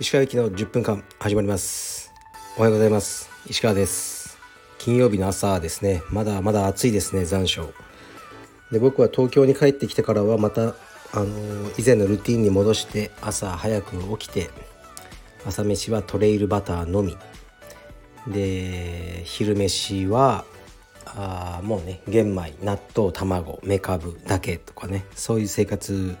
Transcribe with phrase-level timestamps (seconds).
[0.00, 2.12] 石川行きの10分間始まります。
[2.56, 3.30] おはようございます。
[3.46, 4.36] 石川です。
[4.78, 6.02] 金曜日の朝ですね。
[6.10, 7.72] まだまだ暑いですね残暑。
[8.72, 10.74] で僕は東京に帰ってきてからはまた
[11.12, 11.26] あの
[11.78, 14.50] 以前のルーティンに戻して朝早く起きて
[15.46, 17.16] 朝飯はトレイルバターのみ。
[18.26, 20.46] で昼飯は
[21.06, 26.16] あもうね玄米納豆卵めかぶだけとかねそういう生活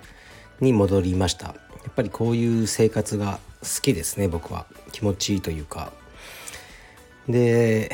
[0.60, 1.46] に戻りました。
[1.46, 1.54] や
[1.90, 4.66] っぱりこういう生活が好きですね僕は。
[4.92, 5.92] 気持ちいいというか。
[7.28, 7.90] で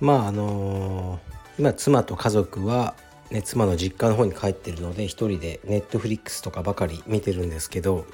[0.00, 1.20] まああの
[1.58, 2.94] 今妻と家族は、
[3.30, 8.06] ね、妻の実家の方に帰ってるので一人でネットフリックスとかばかり見てるんですけど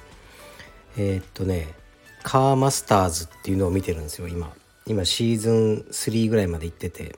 [0.97, 1.75] えー、っとね
[2.23, 4.53] カーマスターズっていうのを見てるんですよ今。
[4.87, 7.15] 今シーズン3ぐらいまで行ってて。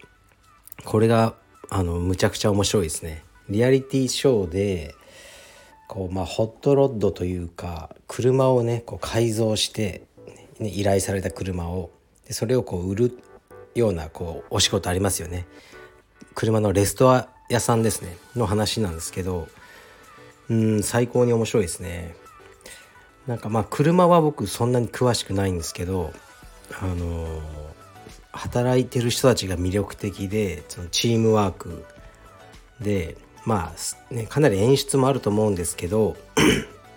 [0.84, 1.34] これが
[1.68, 3.24] あのむちゃくちゃ面白いですね。
[3.48, 4.94] リアリティショーで
[5.88, 10.02] こうまあホットロッドというか車をねこう改造して、
[10.58, 11.90] ね、依頼された車を
[12.26, 13.18] でそれをこう売る
[13.74, 15.46] ようなこうお仕事ありますよね。
[16.34, 18.16] 車のレストア屋さんですね。
[18.34, 19.48] の話なんですけど
[20.48, 22.14] うん最高に面白いですね。
[23.26, 26.12] なんかまあ車は僕そんなに詳しくないんですけど
[26.80, 27.40] あのー、
[28.36, 31.84] 働いてる人たちが魅力的でそのチームワーク
[32.80, 33.72] でま
[34.10, 36.16] あ、ね、かなり演出もあると思うんですけど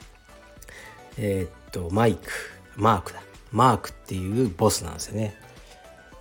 [1.17, 2.31] えっとマイク
[2.75, 3.21] マークだ。
[3.51, 5.35] マークっていうボスなんですよね、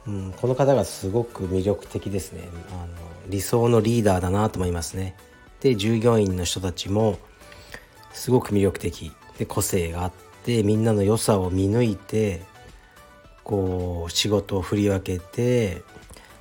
[0.07, 2.49] うん、この方がすごく魅力的ですね。
[2.71, 2.89] あの
[3.29, 5.15] 理想のリーダーだなと思いますね。
[5.61, 7.19] で従業員の人たちも
[8.13, 10.13] すごく魅力的で個性があっ
[10.45, 12.43] てみんなの良さを見抜いて
[13.49, 15.83] こう仕事を振り分けて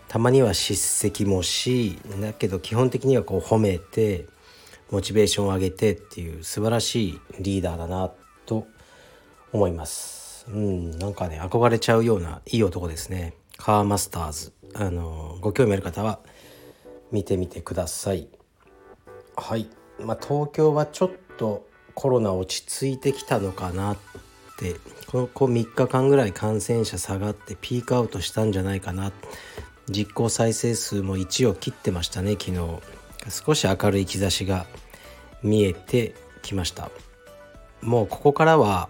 [0.10, 4.28] たまには叱責もしだけど基本的にはこう褒めて
[4.92, 8.12] モチベーションを上げてっていう素晴らしいリーダーだな
[8.46, 8.68] と
[9.54, 10.46] 思います。
[10.50, 13.34] うんなんかね憧れちゃうようないい男ですね。
[13.58, 14.52] カーマスターズ。
[14.76, 16.20] あのご興味ある方は
[17.14, 18.28] 見てみてください。
[19.38, 19.70] はい。
[20.00, 23.98] まあ東京はちょっとコロナ落ち着いてきたのかなっ
[25.06, 29.12] ここ3日間ぐらい感染者下がってピークアウトしたんじゃないかな。
[29.90, 32.58] 実効再生数も1を切ってましたね昨日。
[33.30, 34.66] 少し明るい兆しが
[35.44, 36.90] 見えてきました。
[37.82, 38.90] もうここからは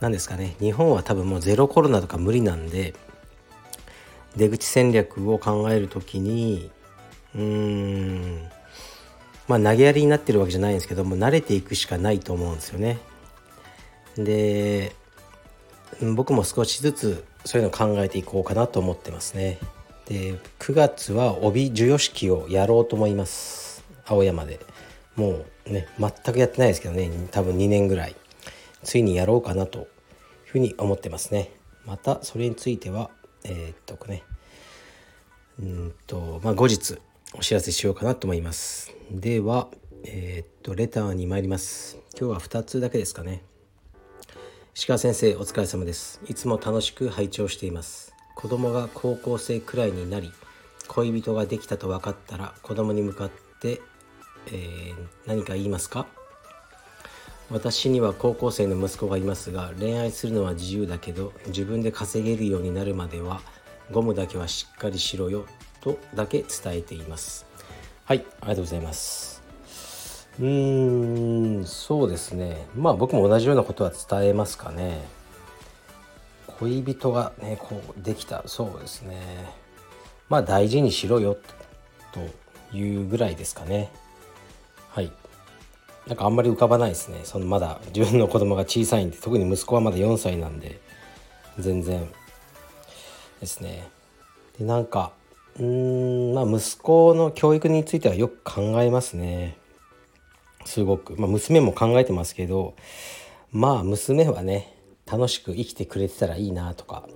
[0.00, 2.94] 何ですかね日本は多分もうゼロコロナとか無理なんで
[4.36, 6.70] 出口戦略を考える時に
[7.34, 8.48] うーん
[9.48, 12.98] まあ投げやりになってるわけじゃないんですけども慣れていくしかないと思うんですよね。
[14.16, 14.94] で
[16.14, 19.58] 僕も少しずつそういうのを考えていこうかなと思ってますね。
[20.06, 23.84] で9月は帯授与式をやろうと思います。
[24.06, 24.60] 青山で。
[25.16, 27.10] もうね全くやってないですけどね。
[27.30, 28.16] 多分2年ぐらい。
[28.82, 29.86] ついにやろうかなという
[30.46, 31.50] ふうに思ってますね。
[31.86, 33.10] またそれについては
[33.44, 34.22] えー、っとね。
[35.60, 36.98] うんとまあ後日
[37.34, 38.94] お知らせしようかなと思います。
[39.10, 39.68] では
[40.04, 41.98] えー、っとレターに参ります。
[42.18, 43.44] 今日は2つだけですかね。
[44.72, 46.20] 石川先生お疲れ様です。
[46.28, 48.14] いつも楽しく拝聴しています。
[48.36, 50.32] 子供が高校生くらいになり
[50.86, 53.80] 恋人ができたと分かったら子供に向かって、
[54.46, 54.94] えー、
[55.26, 56.06] 何か言いますか？
[57.50, 63.40] 私には高校生の息子がいますが恋愛するのは自由だけど自分で稼げるようになるまでは
[63.90, 65.46] ゴムだけはしっかりしろよ
[65.80, 67.44] とだけ伝えています。
[68.04, 69.39] はいありがとうございます。
[70.38, 72.66] うーんそうですね。
[72.76, 75.04] まあ僕も同じようなことは伝えますかね。
[76.58, 79.20] 恋人がねこうできたそうですね。
[80.28, 81.36] まあ大事にしろよ
[82.12, 83.90] というぐらいですかね。
[84.90, 85.10] はい。
[86.06, 87.20] なんかあんまり浮かばないですね。
[87.24, 90.80] そのまだ自分の子供が小さいんで特に息子はまだ4歳なんで
[91.58, 92.08] 全然
[93.40, 93.88] ですね。
[94.58, 95.12] でなんか
[95.58, 99.59] うーんまあ息子の教育についてはよく考えますね。
[100.64, 102.74] すごく、まあ、娘も考えてますけど
[103.52, 104.74] まあ娘はね
[105.10, 107.08] 楽しく生きてくれてたらいいなとか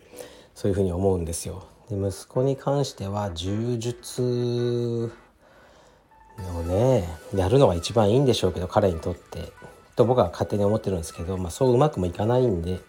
[0.55, 1.67] そういうふうに思うんですよ。
[1.91, 5.13] で息子に関しては柔術
[6.39, 9.53] をねやるのが一番いいんでしょうけど彼にとって。
[9.97, 12.81] と僕は勝手に思ってるんですけど、まあ、そううまくもいかないんで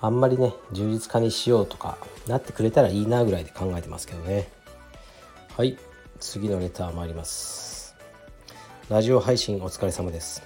[0.00, 4.48] あんまりね充実化にしようとかなってくれたらいいなぐらいで考えてますけどね。
[5.56, 5.76] はい
[6.20, 7.77] 次のレター参ります。
[8.88, 10.42] ラジオ配信お疲れ様です。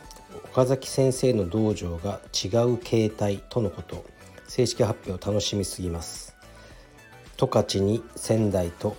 [0.46, 4.04] 岡崎先生の道場が違う形態とのこと。
[4.48, 6.34] 正式発表楽しみすぎます。
[7.36, 8.96] 十勝に仙台と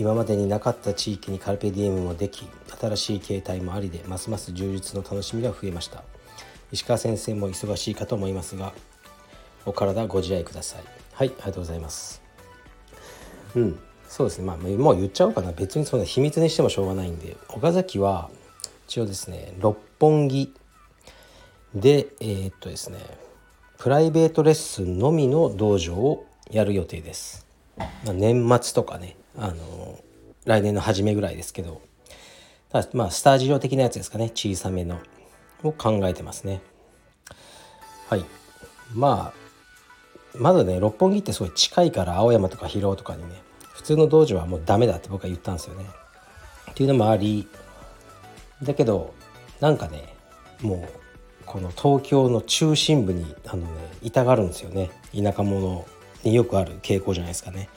[0.00, 2.48] 今までになかった地域にカルペディエムもでき
[2.80, 6.02] 新しい形態もありでますます充実の楽しみが増えました。
[6.72, 8.72] 石川先生も忙しいかと思いますが
[9.64, 10.82] お体ご自愛ください。
[11.12, 12.20] はいありがとうございます。
[13.54, 13.78] うん
[14.08, 14.44] そうですね。
[14.44, 15.52] まあもう言っちゃおうかな。
[15.52, 18.28] 別にそんな秘密にしてもしょうがないんで岡崎は
[18.92, 20.52] 一応ですね六本木。
[21.74, 22.98] でえー、っとですね
[23.78, 27.46] プライベートレッスンのみの道場をやる予定です、
[27.78, 29.98] まあ、年末とかねあの
[30.44, 31.80] 来年の初めぐらいですけど。
[32.68, 35.00] ただまあスタジオ的なやつですかね小さめの
[35.62, 36.60] を考えてますね。
[38.10, 38.26] はい。
[38.92, 43.40] まあまだね六本木ってすごい近いから青山とか広尾とかにね
[43.72, 45.86] 普通の道場はもうダメだって僕は言ったんですよね。
[46.72, 47.48] っていうのもあり
[48.62, 49.14] だけど
[49.60, 50.14] なんかね
[50.60, 53.68] もうこの東京の中心部にあのね
[54.02, 54.90] いたがるんですよね。
[55.14, 55.84] 田舎者
[56.24, 57.68] によくある傾向じゃないですかね。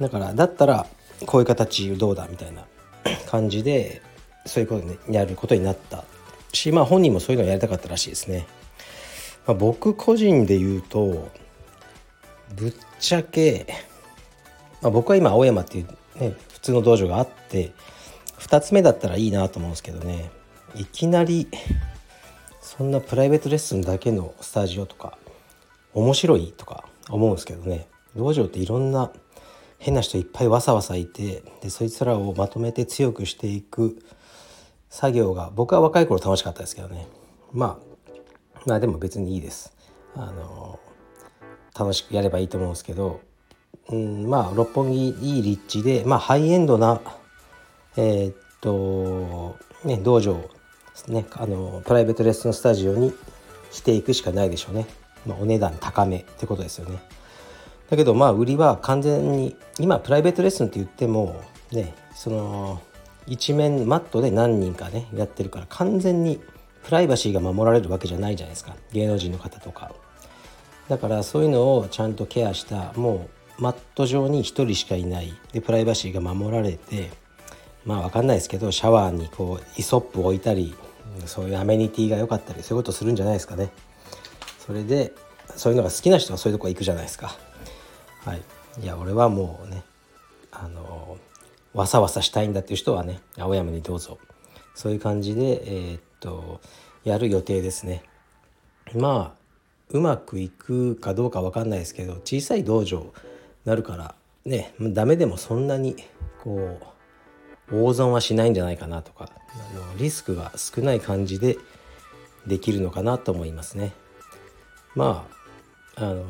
[0.00, 0.86] だからだったら
[1.26, 2.64] こういう形どうだみたいな
[3.26, 4.00] 感じで
[4.46, 6.04] そういうことねやることになった。
[6.52, 8.46] しまあ本人もそういうのやりたかったらしいですね、
[9.46, 11.30] まあ、僕個人で言うと
[12.56, 13.66] ぶっちゃけ、
[14.80, 15.86] まあ、僕は今青山っていう
[16.18, 17.72] ね普通の道場があって
[18.38, 20.30] 2つ目だったらいいなと思うんですけどね。
[20.74, 21.48] いきなり
[22.60, 25.16] そんなプライベートレッスンだけのスタジオとか
[25.94, 27.88] 面白いとか思うんですけどね。
[28.14, 29.10] 道場っていろんな
[29.78, 33.98] 変な人いっぱいわさわさいてでそいつらをまとめて強くしていく
[34.90, 37.06] 作業が僕は若い頃楽しかったですけどね。
[37.52, 37.88] まあ
[38.66, 39.72] まあでも別にいいです。
[40.14, 40.78] あの
[41.78, 43.20] 楽しくやればいいと思うんですけど、
[43.90, 47.00] うん、まあ六本木いい立地でまあハイエンドな
[48.00, 50.48] えー、っとね道場で
[50.94, 51.26] すね。
[51.32, 53.12] あのプライベートレッスンスタジオに
[53.72, 54.86] していくしかないでしょうね、
[55.26, 57.00] まあ、お値段高めってことですよね。
[57.90, 61.42] だけどまあ売りは完全に今プライベートレッスンって言っても
[61.72, 62.80] ねその
[63.26, 66.40] 一面マットで何人かねやってるから完全に
[66.84, 68.76] プライバシーが守られるわけじゃないじゃないですか。
[68.92, 69.90] 芸能人の方とか。
[70.88, 73.28] だからそういうのをちゃんとケアしたも
[73.58, 75.34] うマット上に1人しかいない。
[75.52, 77.10] でプライバシーが守られて
[77.84, 80.74] まあ分かんないですけどシャワーにこうイソップ置いたり
[81.26, 83.70] そういうアメニティが良かったりそういうことするんじゃないですかね。
[84.58, 85.12] それで
[85.56, 87.36] そういうのが好きな人はそういうとこ行くじゃないですか。
[88.24, 88.42] はい。
[88.82, 89.82] いや俺はもうね
[90.52, 91.16] あの
[91.72, 94.18] わさわさしたいんだっていう人はね青山にどうぞ。
[94.74, 96.60] そういう感じでえー、っと
[97.04, 98.02] やる予定ですね。
[98.94, 99.38] まあ
[99.90, 103.12] うまくいくかどうか分かんないですけど小さい道場
[103.64, 104.14] なるから
[104.44, 105.96] ねダメでもそんなに
[106.42, 106.97] こう
[107.72, 111.58] 大損はしないんじゃないかなとかあのリスクが少ない感じで
[112.46, 113.92] できるのかなと思いますね。
[114.94, 115.26] ま
[115.96, 116.24] ああの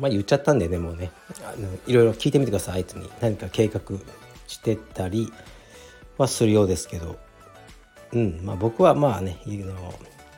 [0.00, 1.10] まあ言っちゃったんでねもうね。
[1.44, 2.84] あのいろいろ聞いてみてください。
[2.84, 3.80] 相手に何か計画
[4.46, 5.32] してたり
[6.16, 7.18] はするようですけど。
[8.12, 9.94] うんまあ僕はまあねの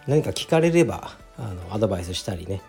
[0.06, 2.62] 何か聞かれればあのアドバイスしたりね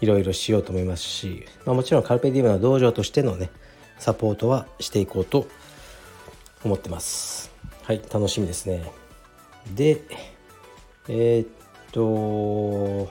[0.00, 3.50] いろいろしようと思いますし、まあ、もちろんカルペディウムの道場としてのね
[3.98, 5.46] サポートはしていこうと
[6.64, 7.50] 思ってます
[7.82, 8.90] はい楽しみですね
[9.74, 10.02] で
[11.08, 11.48] えー、っ
[11.92, 13.10] と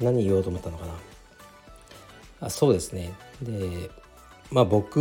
[0.00, 0.92] 何言おうと思ったのかな
[2.42, 3.12] あそうですね
[3.42, 3.90] で
[4.50, 4.98] まあ僕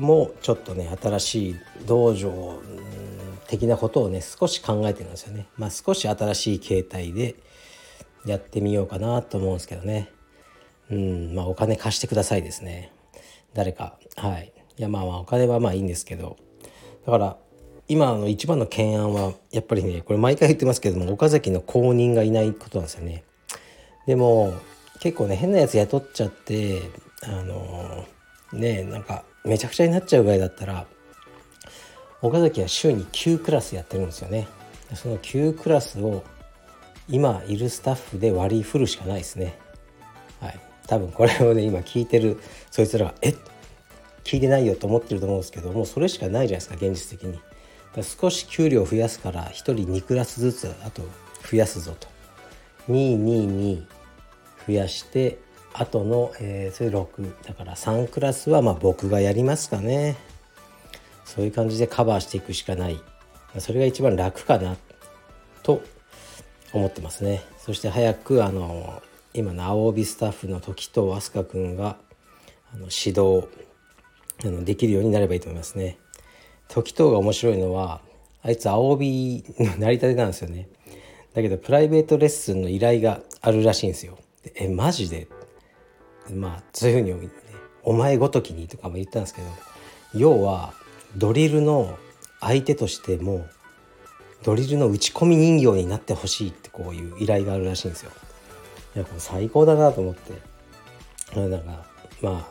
[0.00, 1.56] もちょっとね新しい
[1.86, 2.60] 道場
[3.48, 5.46] 的なことをね少し考えてるんですよね。
[5.56, 7.34] まあ少し新しい形態で
[8.26, 10.10] やってみようかなと思うんですけどね。
[10.90, 12.92] うんまあお金貸してくださいですね。
[13.54, 16.36] 誰かはいいやまあまあお金はまあいいんですけど。
[17.04, 17.36] だから
[17.88, 23.24] 今の一番の懸案はやっぱりねこれ毎回言ってますけども岡崎の公認がいないことなんですよね。
[24.06, 24.54] でも
[25.00, 26.80] 結構ね変なやつ雇っちゃって
[27.24, 28.06] あの
[28.52, 30.86] ねなんかめちゃくちゃになっちゃうぐらいだったら
[32.22, 34.46] 岡崎は週に9クラスやってるんですよね。
[34.94, 36.22] その9クラスを
[37.08, 39.58] 今いるスタッフで割り振るしかないですね。
[40.40, 40.60] はい。
[40.86, 43.36] 多分これをね今聞いてるそいつらはえっ
[44.24, 47.40] 聞いてないよと思ってると思うんですけどもうそれしかないじゃないですか現実的に。
[48.02, 51.02] 少し給料増やすから1人2クラスずつあと
[51.50, 52.08] 増やすぞと。
[52.88, 53.84] 222
[54.66, 55.38] 増やして
[55.74, 60.16] あとの、えー、それ6だから3クラスはまあ僕がやりますかね。
[61.24, 63.00] そういう感じでカバーしていくしかない。
[63.58, 64.76] それが一番楽かな
[65.62, 65.82] と
[66.72, 67.42] 思ってますね。
[67.58, 69.02] そして早くあの
[69.34, 71.96] 今の青帯スタッフの時と飛鳥君が
[72.74, 73.48] あの指導
[74.44, 75.98] あのできるようになればいいと思いますね。
[76.68, 78.00] 時藤が面白いのは
[78.42, 80.68] あいつ青帯の成り立てなんですよね。
[81.34, 84.18] だけどプライベートレッスンの依頼があるらしいんですよ。
[84.54, 85.28] えマジで？
[86.30, 87.30] まあそういうふうに、ね、
[87.82, 89.48] お前ごときにとかも言ったんですけど
[90.14, 90.72] 要は
[91.16, 91.98] ドリルの
[92.40, 93.46] 相手としても
[94.42, 98.10] ドリルの打ち込み人形になってほしいってこういう依頼があるらしいんですよ。
[98.96, 100.32] いやこれ最高だなと思って。
[101.38, 101.86] なんか
[102.20, 102.46] まあ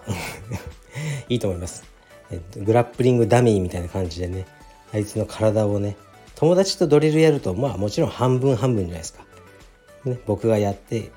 [1.31, 1.85] いいと思います。
[2.29, 4.45] えっと、グラップリングダミーみたいな感じでね
[4.93, 5.95] あいつの体をね
[6.35, 9.25] 友達とドリルやるとまあもちろん半分半分じゃないですか。
[10.03, 11.11] ね、僕がやって、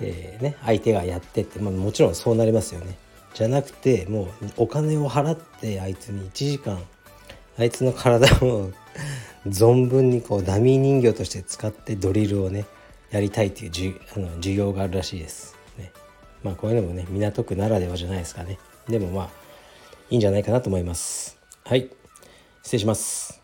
[0.00, 2.96] えー、ね、相手がやってって、まあ、もちろんそうなりますよね。
[3.34, 6.80] じゃなくてもうお金を払ってあいつに1時間
[7.58, 8.70] あいつの体を
[9.46, 12.64] 存分にこうダミー人形として使ってドリルをね
[13.10, 15.56] やりたいっていうじあの授業があるらしいです。
[15.76, 15.92] ね、
[16.42, 18.58] まあこういうのもね港区ならではじゃないですかね。
[18.88, 19.39] でもまあ
[20.10, 21.38] いいんじゃないかなと思います。
[21.64, 21.88] はい
[22.62, 23.40] 失礼します。